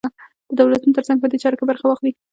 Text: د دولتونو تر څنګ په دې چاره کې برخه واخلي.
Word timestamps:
د 0.49 0.51
دولتونو 0.59 0.95
تر 0.97 1.03
څنګ 1.07 1.19
په 1.21 1.27
دې 1.31 1.37
چاره 1.43 1.55
کې 1.59 1.65
برخه 1.71 1.85
واخلي. 1.87 2.11